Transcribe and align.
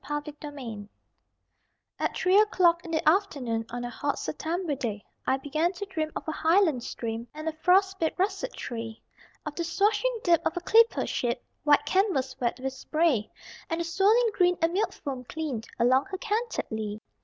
GREEN 0.03 0.17
ESCAPE 0.41 0.89
At 1.99 2.17
three 2.17 2.39
o'clock 2.39 2.83
in 2.83 2.89
the 2.89 3.07
afternoon 3.07 3.67
On 3.69 3.83
a 3.85 3.89
hot 3.91 4.17
September 4.17 4.73
day, 4.73 5.05
I 5.27 5.37
began 5.37 5.73
to 5.73 5.85
dream 5.85 6.11
of 6.15 6.27
a 6.27 6.31
highland 6.31 6.81
stream 6.83 7.27
And 7.35 7.47
a 7.47 7.51
frostbit 7.51 8.15
russet 8.17 8.51
tree; 8.55 8.99
Of 9.45 9.53
the 9.53 9.63
swashing 9.63 10.19
dip 10.23 10.43
of 10.43 10.57
a 10.57 10.61
clipper 10.61 11.05
ship 11.05 11.43
(White 11.65 11.85
canvas 11.85 12.35
wet 12.39 12.59
with 12.59 12.73
spray) 12.73 13.29
And 13.69 13.79
the 13.79 13.83
swirling 13.85 14.31
green 14.33 14.57
and 14.59 14.73
milk 14.73 14.91
foam 14.91 15.23
clean 15.25 15.61
Along 15.77 16.05
her 16.07 16.17
canted 16.17 16.65
lee. 16.71 16.99